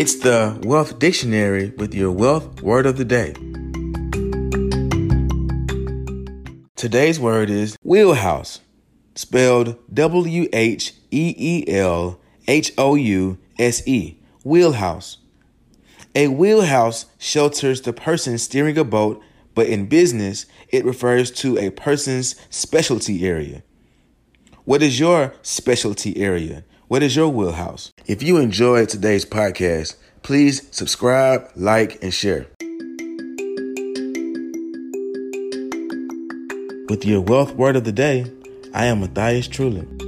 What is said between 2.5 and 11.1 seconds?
word of the day. Today's word is wheelhouse, spelled W H